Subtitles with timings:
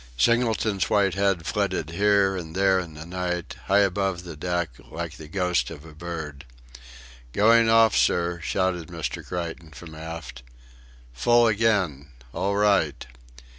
[0.17, 5.15] Singleton's white head flitted here and there in the night, high above the deck, like
[5.17, 6.43] the ghost of a bird.
[7.33, 9.23] "Going off, sir!" shouted Mr.
[9.23, 10.41] Creighton from aft.
[11.13, 13.05] "Full again." "All right...